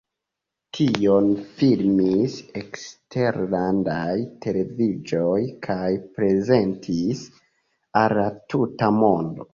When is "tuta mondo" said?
8.55-9.49